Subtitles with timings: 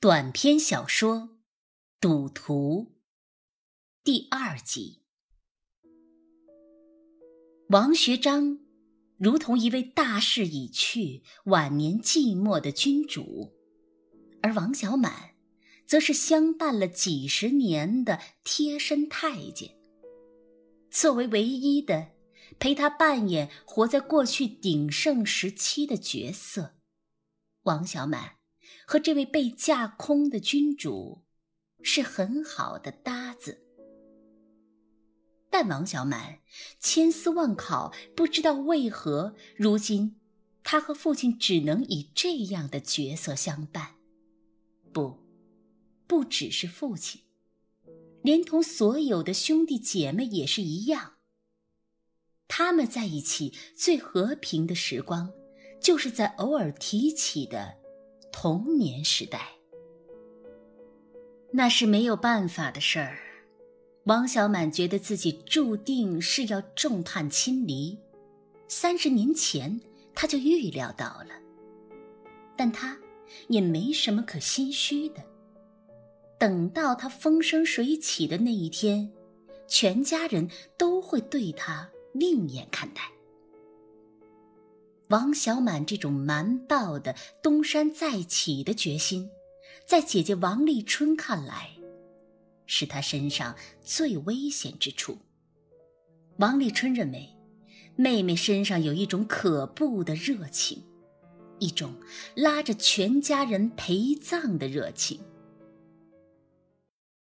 [0.00, 1.16] 短篇小说
[2.00, 2.86] 《赌徒》
[4.04, 5.02] 第二集。
[7.70, 8.60] 王学章
[9.16, 13.56] 如同一位大势已去、晚年寂寞的君主，
[14.40, 15.34] 而王小满
[15.84, 19.76] 则是相伴了几十年的贴身太监。
[20.92, 22.12] 作为唯一的
[22.60, 26.76] 陪他扮演活在过去鼎盛时期的角色，
[27.62, 28.37] 王小满。
[28.86, 31.22] 和这位被架空的君主
[31.82, 33.62] 是很好的搭子，
[35.50, 36.40] 但王小满
[36.78, 40.16] 千思万考，不知道为何如今
[40.62, 43.94] 他和父亲只能以这样的角色相伴。
[44.92, 45.18] 不，
[46.06, 47.22] 不只是父亲，
[48.22, 51.14] 连同所有的兄弟姐妹也是一样。
[52.48, 55.32] 他们在一起最和平的时光，
[55.80, 57.77] 就是在偶尔提起的。
[58.40, 59.48] 童年时代，
[61.50, 63.18] 那是没有办法的事儿。
[64.04, 67.98] 王小满觉得自己注定是要众叛亲离，
[68.68, 69.80] 三十年前
[70.14, 71.30] 他就预料到了，
[72.56, 72.96] 但他
[73.48, 75.16] 也没什么可心虚的。
[76.38, 79.10] 等到他风生水起的那一天，
[79.66, 83.02] 全家人都会对他另眼看待。
[85.08, 89.30] 王小满这种蛮暴的东山再起的决心，
[89.86, 91.70] 在姐姐王丽春看来，
[92.66, 95.18] 是他身上最危险之处。
[96.36, 97.34] 王立春认为，
[97.96, 100.84] 妹妹身上有一种可怖的热情，
[101.58, 101.94] 一种
[102.36, 105.20] 拉着全家人陪葬的热情。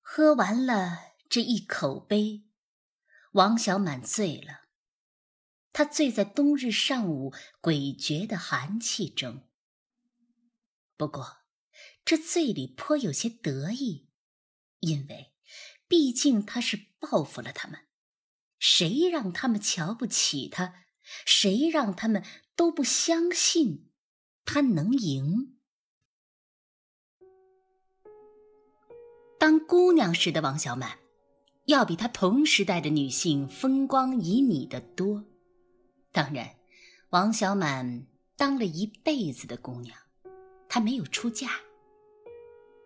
[0.00, 2.42] 喝完了这一口杯，
[3.32, 4.61] 王小满醉了。
[5.72, 9.48] 他醉在冬日上午诡谲的寒气中。
[10.96, 11.38] 不过，
[12.04, 14.08] 这醉里颇有些得意，
[14.80, 15.32] 因为
[15.88, 17.80] 毕竟他是报复了他们。
[18.58, 20.84] 谁让他们瞧不起他？
[21.26, 22.24] 谁让他们
[22.54, 23.90] 都不相信
[24.44, 25.58] 他能赢？
[29.38, 31.00] 当姑娘时的王小满，
[31.64, 35.24] 要比她同时代的女性风光旖旎的多。
[36.12, 36.46] 当然，
[37.08, 38.06] 王小满
[38.36, 39.96] 当了一辈子的姑娘，
[40.68, 41.48] 她没有出嫁。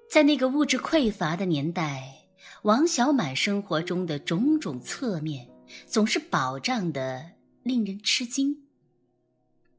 [0.08, 2.28] 在那个物质匮乏的年代，
[2.62, 5.48] 王小满生活中的种种侧面
[5.86, 7.32] 总是保障的
[7.64, 8.62] 令人吃惊。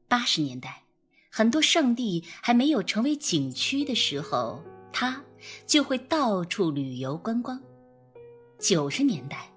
[0.08, 0.82] 八十年代，
[1.30, 5.24] 很多圣地还没有成为景区的时候，他
[5.66, 7.58] 就会到处旅游观光。
[8.58, 9.50] 九十年代。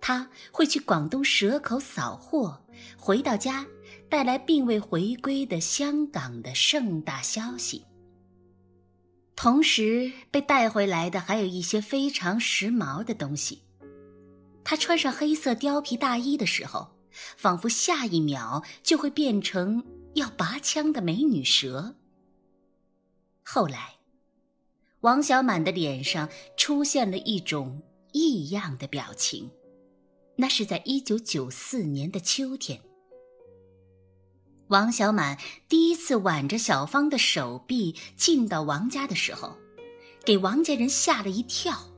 [0.00, 2.62] 他会去广东蛇口扫货，
[2.96, 3.66] 回到家
[4.08, 7.84] 带来并未回归的香港的盛大消息。
[9.34, 13.62] 同时被带回来的还有一些非常时髦的东西。
[14.64, 16.96] 他穿上黑色貂皮大衣的时候，
[17.36, 19.84] 仿佛下一秒就会变成
[20.14, 21.96] 要拔枪的美女蛇。
[23.44, 23.96] 后来，
[25.00, 27.82] 王小满的脸上出现了一种
[28.12, 29.50] 异样的表情。
[30.38, 32.82] 那是在一九九四年的秋天，
[34.68, 39.56] 王小满第一次挽着小芳的手臂进到王家的时候，
[40.24, 41.90] 给王家人吓了一跳。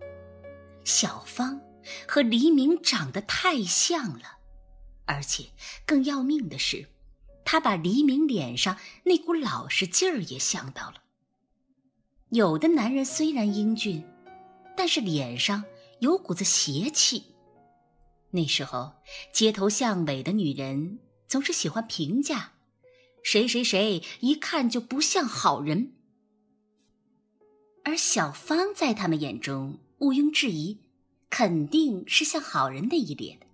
[0.85, 1.61] 小芳
[2.07, 4.39] 和黎明长得太像了，
[5.05, 5.47] 而且
[5.85, 6.87] 更要命的是，
[7.45, 11.03] 他把黎明脸上那股老实劲儿也像到了。
[12.31, 14.07] 有的男人虽然英俊，
[14.77, 15.65] 但是脸上
[15.99, 17.35] 有股子邪气。
[18.31, 18.93] 那时候，
[19.33, 22.53] 街头巷尾的女人总是喜欢评价，
[23.23, 25.93] 谁谁谁一看就不像好人。
[27.85, 30.79] 而小芳在他们眼中，毋庸置疑，
[31.31, 33.47] 肯定是像好人的一脸的。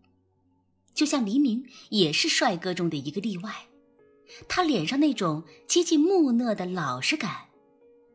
[0.92, 3.66] 就像黎明也是帅哥中的一个例外，
[4.48, 7.48] 他脸上那种接近木讷的老实感，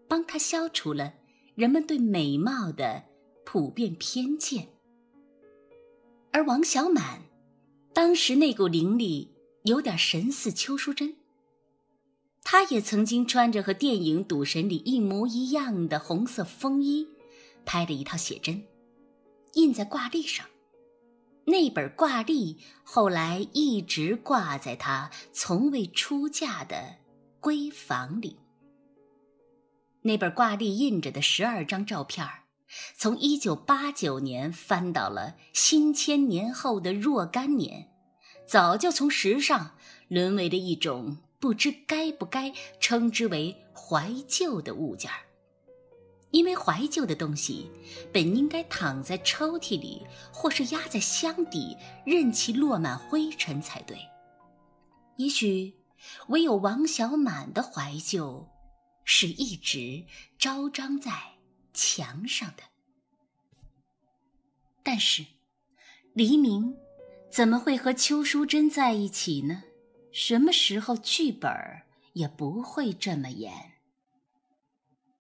[0.09, 1.13] 帮他消除了
[1.55, 3.03] 人们对美貌的
[3.45, 4.67] 普遍偏见。
[6.31, 7.21] 而王小满，
[7.93, 9.33] 当时那股灵力
[9.63, 11.15] 有点神似邱淑贞。
[12.43, 17.07] 她也曾经穿着和电影《赌神》里一模一样的红色风衣，
[17.65, 18.63] 拍了一套写真，
[19.53, 20.45] 印在挂历上。
[21.45, 26.97] 那本挂历后来一直挂在她从未出嫁的
[27.41, 28.37] 闺房里。
[30.03, 32.43] 那本挂历印着的十二张照片儿。
[32.95, 37.89] 从一九八九年翻到了新千年后的若干年，
[38.47, 39.75] 早就从时尚
[40.07, 45.17] 沦为了一种不知该不该称之为怀旧的物件儿。
[46.31, 47.71] 因为怀旧的东西
[48.13, 51.75] 本应该躺在抽屉里，或是压在箱底，
[52.05, 53.97] 任其落满灰尘才对。
[55.15, 55.73] 也许，
[56.27, 58.47] 唯有王小满的怀旧，
[59.03, 60.05] 是一直
[60.37, 61.11] 昭彰在
[61.79, 62.63] 墙上的。
[64.83, 65.25] 但是，
[66.13, 66.75] 黎明
[67.31, 69.63] 怎么会和邱淑贞在一起呢？
[70.11, 71.49] 什么时候剧本
[72.13, 73.73] 也不会这么演。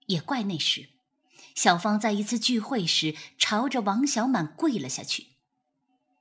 [0.07, 0.89] 也怪那时。
[1.55, 5.27] 小芳在一次聚会时，朝着王小满跪了下去。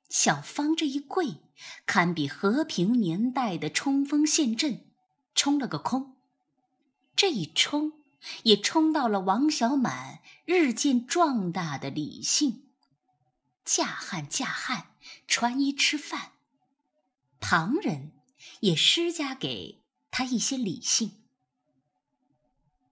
[0.08, 1.43] 小芳这一跪，
[1.87, 4.87] 堪比和平年代的冲锋陷阵，
[5.34, 6.17] 冲了个空。
[7.14, 7.97] 这一冲，
[8.43, 12.70] 也冲到了王小满日渐壮大的理性。
[13.65, 14.93] 嫁汉嫁汉，
[15.26, 16.32] 穿衣吃饭，
[17.41, 18.12] 旁人
[18.61, 21.12] 也施加给他一些理性。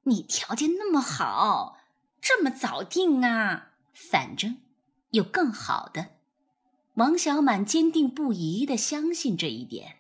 [0.04, 1.78] 你条件那么好。
[2.20, 3.70] 这么早定啊？
[3.94, 4.60] 反正
[5.10, 6.16] 有更好的。
[6.94, 9.98] 王小满坚定不移的相信这一点。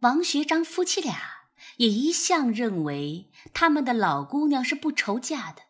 [0.00, 1.41] 王学章夫妻俩
[1.76, 5.62] 也一向认为他们的老姑娘是不愁嫁的。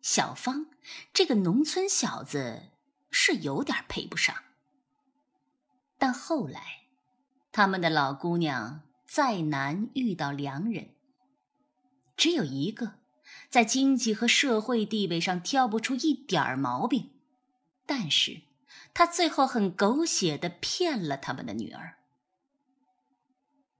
[0.00, 0.66] 小芳
[1.12, 2.70] 这个农村小子
[3.10, 4.34] 是有点配不上。
[5.98, 6.86] 但后来，
[7.52, 10.90] 他们的老姑娘再难遇到良人，
[12.16, 12.94] 只有一个。
[13.48, 17.10] 在经济和社会地位上挑不出一点儿毛病，
[17.86, 18.42] 但是
[18.94, 21.98] 他最后很狗血的骗了他们的女儿。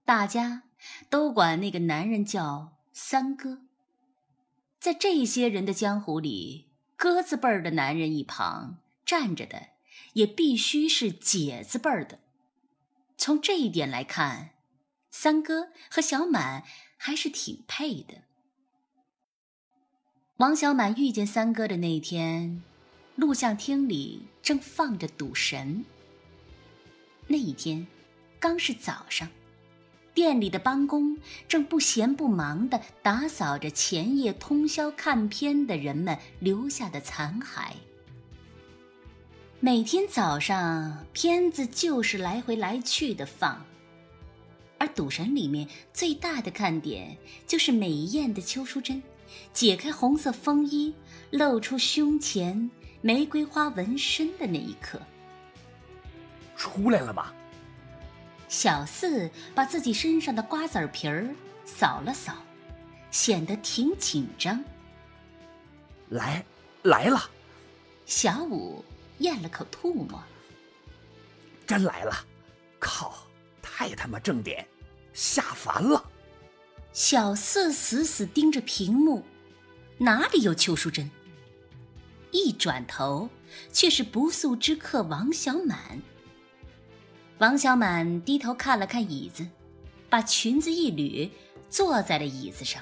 [0.05, 0.65] 大家
[1.09, 3.63] 都管那个男人叫三哥。
[4.79, 9.69] 在这些人的江湖里，哥字辈儿的男人一旁站着的，
[10.15, 12.19] 也必须是姐字辈儿的。
[13.17, 14.51] 从这一点来看，
[15.11, 16.65] 三哥和小满
[16.97, 18.23] 还是挺配的。
[20.39, 22.63] 王小满遇见三哥的那天，
[23.15, 25.85] 录像厅里正放着《赌神》。
[27.29, 27.87] 那一天，
[28.41, 29.29] 刚是早上，
[30.15, 31.17] 店里的帮工
[31.49, 37.73] 正不闲不忙地打扫着前夜通宵看片的人们留下的残骸。
[39.61, 43.65] 每天早上，片子就是来回来去的放，
[44.77, 47.17] 而《赌神》里面最大的看点
[47.47, 49.03] 就是美艳的邱淑贞。
[49.55, 50.93] 解开红色风衣，
[51.31, 52.71] 露出胸前
[53.01, 55.01] 玫瑰花纹身的那一刻，
[56.55, 57.33] 出来了吧？
[58.53, 61.35] 小四把自己身上的瓜子皮儿
[61.65, 62.35] 扫了扫，
[63.11, 64.63] 显得挺紧张。
[66.11, 66.45] 来，
[66.83, 67.19] 来了。
[68.05, 68.85] 小五
[69.21, 70.23] 咽了口吐沫，
[71.67, 72.13] 真来了！
[72.79, 73.27] 靠，
[73.63, 74.69] 太他妈正点，
[75.15, 76.05] 下凡了。
[76.93, 79.25] 小四死死盯着屏幕，
[79.97, 81.11] 哪里有邱淑贞？
[82.31, 83.31] 一转头，
[83.73, 86.03] 却是不速之客王小满。
[87.43, 89.45] 王小满低头看了看椅子，
[90.09, 91.29] 把裙子一捋，
[91.69, 92.81] 坐在了椅子上，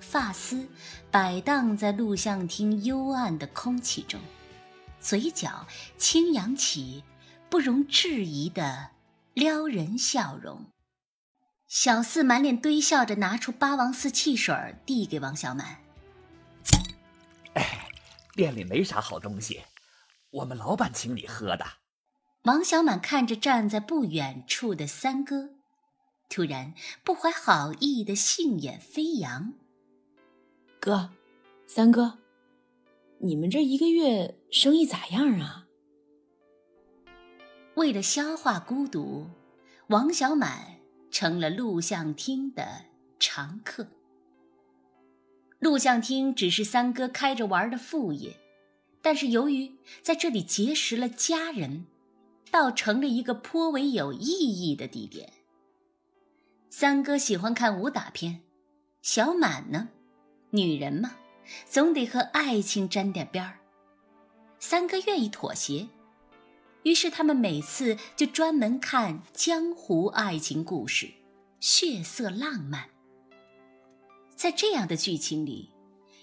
[0.00, 0.66] 发丝
[1.10, 4.18] 摆荡在录像厅幽暗的空气中，
[5.00, 5.66] 嘴角
[5.98, 7.04] 轻扬起
[7.50, 8.92] 不容置疑的
[9.34, 10.64] 撩人笑容。
[11.68, 15.76] 小四满脸堆笑着拿出八王寺汽水递给王小满。
[17.52, 17.86] 哎，
[18.32, 19.62] 店里没啥好东西，
[20.30, 21.66] 我们老板请你喝的。
[22.44, 25.50] 王小满看着站在不远处的三哥，
[26.28, 29.54] 突然不怀好意的杏眼飞扬。
[30.78, 31.10] 哥，
[31.66, 32.18] 三哥，
[33.18, 35.66] 你们这一个月生意咋样啊？
[37.76, 39.26] 为了消化孤独，
[39.88, 40.72] 王小满。
[41.10, 42.86] 成了录像厅的
[43.20, 43.86] 常客。
[45.60, 48.36] 录像厅只是三哥开着玩的副业，
[49.00, 51.86] 但是由于在这里结识了家人，
[52.50, 55.32] 倒成了一个颇为有意义的地点。
[56.70, 58.42] 三哥喜欢看武打片，
[59.02, 59.88] 小满呢，
[60.50, 61.16] 女人嘛，
[61.66, 63.58] 总得和爱情沾点边儿。
[64.58, 65.88] 三哥愿意妥协。
[66.82, 71.10] 于是他们每次就专门看江湖爱情故事，
[71.58, 72.90] 血色浪漫。
[74.36, 75.70] 在这样的剧情里，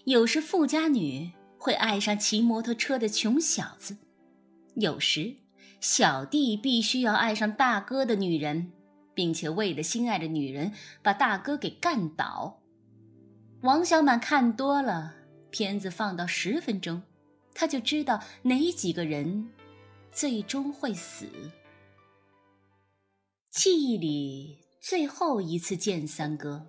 [0.03, 3.97] 有时富家女会爱上骑摩托车的穷小子，
[4.75, 5.35] 有时
[5.81, 8.71] 小弟必须要爱上大哥的女人，
[9.15, 10.71] 并且为了心爱的女人
[11.01, 12.61] 把大哥给干倒。
[13.63, 15.15] 王小满看多了
[15.49, 17.01] 片子，放到十分钟，
[17.53, 19.49] 他就知道哪几个人。
[20.11, 21.25] 最终会死。
[23.49, 26.67] 记忆里最后一次见三哥，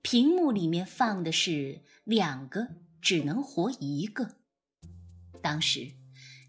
[0.00, 2.66] 屏幕里面放的是两个
[3.02, 4.36] 只能活一个。
[5.42, 5.92] 当时，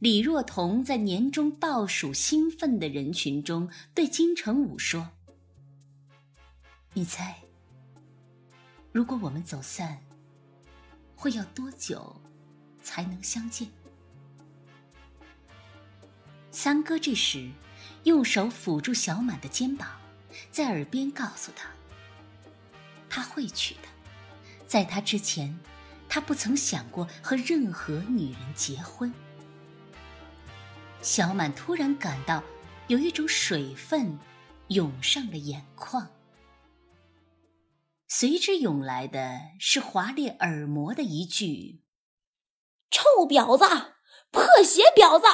[0.01, 5.11] 李若彤在年终倒数兴奋的人群中对金城武说
[6.93, 7.35] ：“你猜，
[8.91, 9.99] 如果我们走散，
[11.15, 12.19] 会要多久
[12.81, 13.69] 才能相见？”
[16.49, 17.51] 三哥这时
[18.05, 19.87] 用手抚住小满的肩膀，
[20.49, 21.69] 在耳边告诉他
[23.07, 23.81] ：“他会去的，
[24.65, 25.55] 在他之前。”
[26.09, 29.13] 他不曾想过和任何女人结婚。
[31.01, 32.43] 小满突然感到
[32.87, 34.19] 有一种水分
[34.67, 36.11] 涌上了眼眶，
[38.07, 41.81] 随之涌来的是划裂耳膜的一句
[42.91, 43.65] ：“臭婊子，
[44.29, 45.25] 破鞋婊子！”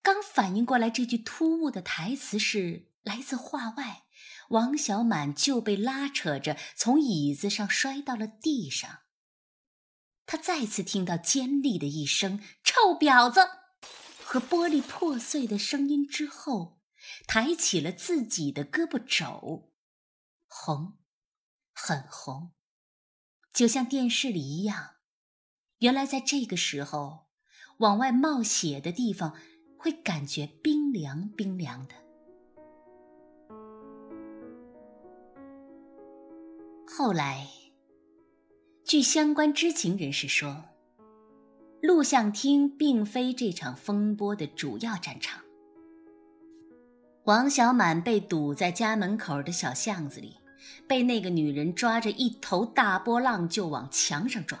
[0.00, 4.04] 刚反应过来，这句突兀的台词是来自话外，
[4.50, 9.00] 王小满就被拉扯着从椅子上摔到了地上。
[10.24, 13.40] 他再次听到尖利的一声“臭婊子”
[14.30, 16.82] 和玻璃破碎的声音之后，
[17.26, 19.72] 抬起了自己的胳膊肘，
[20.46, 20.98] 红，
[21.72, 22.52] 很红，
[23.54, 24.96] 就像电视里一样。
[25.78, 27.30] 原来在这个时候，
[27.78, 29.34] 往外冒血的地方
[29.78, 31.94] 会感觉冰凉冰凉的。
[36.86, 37.48] 后来。
[38.84, 40.64] 据相关知情人士说，
[41.80, 45.40] 录像厅并非这场风波的主要战场。
[47.24, 50.36] 王小满被堵在家门口的小巷子里，
[50.86, 54.60] 被那个女人抓着一头大波浪就往墙上撞。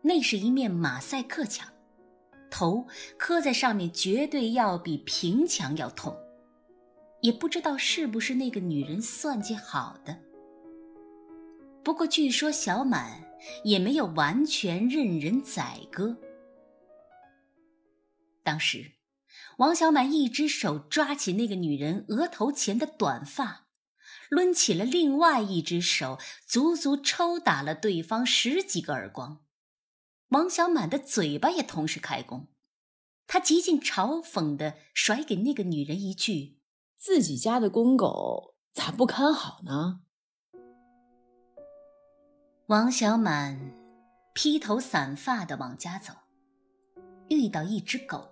[0.00, 1.68] 那是一面马赛克墙，
[2.50, 2.86] 头
[3.18, 6.16] 磕在上面绝对要比平墙要痛。
[7.20, 10.16] 也不知道是不是那个女人算计好的。
[11.82, 13.20] 不过，据说小满
[13.64, 16.16] 也没有完全任人宰割。
[18.42, 18.92] 当时，
[19.58, 23.66] 王小满一只手抓起那个女人额头前的短发，
[24.30, 29.44] 抡起了另外一只手，足足抽打了对方十几个耳光。
[30.28, 32.48] 王小满的嘴巴也同时开工，
[33.26, 36.60] 他极尽嘲讽地甩给那个女人一句
[36.96, 40.02] ：“自己家的公狗咋不看好呢？”
[42.68, 43.56] 王小满
[44.34, 46.12] 披头散发的往家走，
[47.28, 48.28] 遇到一只狗，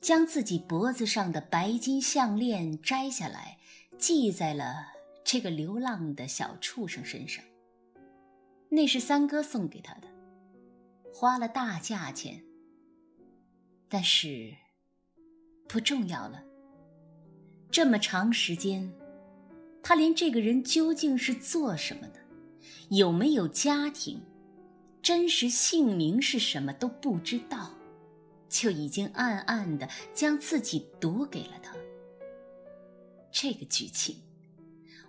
[0.00, 3.58] 将自己脖子上的白金项链摘下来，
[3.98, 4.86] 系在了
[5.22, 7.44] 这个流浪的小畜生身上。
[8.70, 10.08] 那是三哥送给他的，
[11.12, 12.42] 花了大价钱。
[13.90, 14.54] 但是
[15.68, 16.42] 不重要了。
[17.70, 18.90] 这么长时间，
[19.82, 22.21] 他连这个人究竟是做什么的？
[22.90, 24.22] 有没有家庭，
[25.02, 27.70] 真实姓名是什么都不知道，
[28.48, 31.74] 就已经暗暗的将自己赌给了他。
[33.30, 34.22] 这个剧情，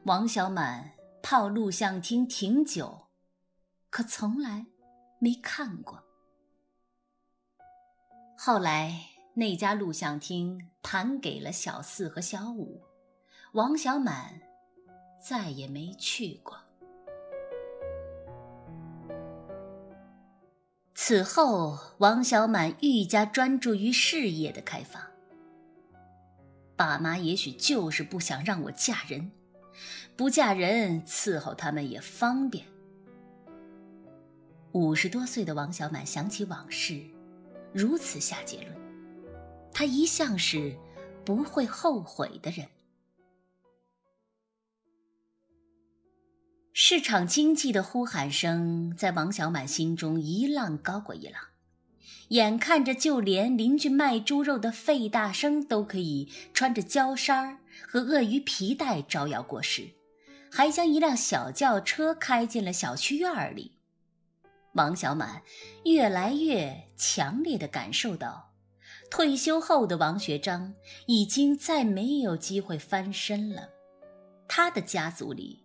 [0.04, 0.92] 王小满
[1.22, 3.08] 泡录像厅挺久，
[3.90, 4.66] 可从来
[5.20, 6.04] 没看过。
[8.38, 12.82] 后来那家录像厅盘给了小四和小五，
[13.54, 14.42] 王小满
[15.22, 16.58] 再也没去过。
[21.06, 25.12] 此后，王小满愈加专注于事业的开发。
[26.78, 29.30] 爸妈也许就是不想让我嫁人，
[30.16, 32.66] 不嫁人伺候他们也方便。
[34.72, 37.02] 五十多岁的王小满想起往事，
[37.74, 38.74] 如此下结论：
[39.74, 40.74] 他一向是
[41.26, 42.66] 不会后悔的人。
[46.86, 51.42] 市场经济的呼喊声在王小满心中一浪高过一浪，
[52.28, 59.92] 眼看着就连邻居卖猪肉的费大生都可以穿着胶衫和鳄鱼皮带招摇过市，
[60.52, 63.78] 还将一辆小轿车开进了小区院里。
[64.74, 65.42] 王小满
[65.86, 68.52] 越来越强烈地感受到，
[69.10, 70.74] 退休后的王学章
[71.08, 73.70] 已经再没有机会翻身了，
[74.50, 75.63] 他的家族里。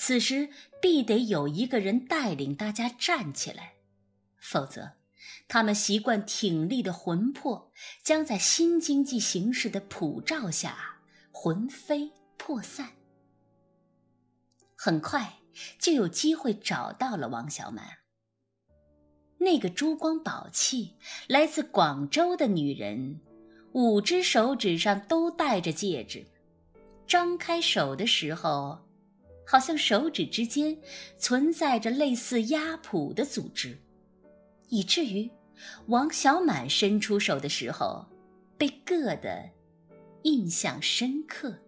[0.00, 0.48] 此时
[0.80, 3.74] 必得有一个人带领大家站起来，
[4.36, 4.92] 否则，
[5.48, 7.72] 他们习惯挺立的魂魄
[8.04, 11.00] 将在新经济形势的普照下
[11.32, 12.90] 魂飞魄散。
[14.76, 15.40] 很快
[15.80, 17.84] 就有机会找到了王小满。
[19.38, 20.94] 那个珠光宝气
[21.26, 23.20] 来自广州的女人，
[23.72, 26.24] 五只手指上都戴着戒指，
[27.04, 28.87] 张开手的时候。
[29.50, 30.76] 好像手指之间
[31.16, 33.78] 存在着类似压谱的组织，
[34.68, 35.30] 以至于
[35.86, 38.06] 王小满伸出手的时候
[38.58, 39.50] 被硌得
[40.24, 41.58] 印象深刻。